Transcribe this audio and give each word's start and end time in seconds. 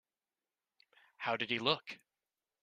How 1.17 1.37
did 1.37 1.51
he 1.51 1.59
look? 1.59 1.99